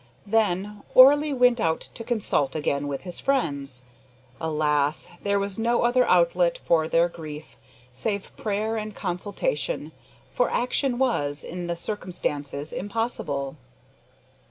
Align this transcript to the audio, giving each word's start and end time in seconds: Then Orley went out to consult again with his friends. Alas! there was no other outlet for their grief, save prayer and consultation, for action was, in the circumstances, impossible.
Then 0.25 0.81
Orley 0.95 1.31
went 1.31 1.59
out 1.59 1.81
to 1.93 2.03
consult 2.03 2.55
again 2.55 2.87
with 2.87 3.03
his 3.03 3.19
friends. 3.19 3.83
Alas! 4.39 5.09
there 5.21 5.37
was 5.37 5.59
no 5.59 5.83
other 5.83 6.07
outlet 6.07 6.57
for 6.57 6.87
their 6.87 7.07
grief, 7.07 7.55
save 7.93 8.35
prayer 8.35 8.77
and 8.77 8.95
consultation, 8.95 9.91
for 10.25 10.49
action 10.49 10.97
was, 10.97 11.43
in 11.43 11.67
the 11.67 11.77
circumstances, 11.77 12.73
impossible. 12.73 13.57